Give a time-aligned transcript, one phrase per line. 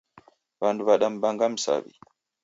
[0.61, 1.91] W'andu wadamw'anga msaw'i.